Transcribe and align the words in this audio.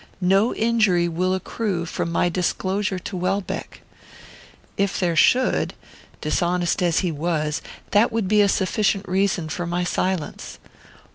No 0.19 0.51
injury 0.55 1.07
will 1.07 1.35
accrue 1.35 1.85
from 1.85 2.11
my 2.11 2.27
disclosure 2.27 2.97
to 2.97 3.15
Welbeck. 3.15 3.81
If 4.75 4.99
there 4.99 5.15
should, 5.15 5.75
dishonest 6.21 6.81
as 6.81 7.01
he 7.01 7.11
was, 7.11 7.61
that 7.91 8.11
would 8.11 8.27
be 8.27 8.41
a 8.41 8.49
sufficient 8.49 9.07
reason 9.07 9.47
for 9.47 9.67
my 9.67 9.83
silence. 9.83 10.57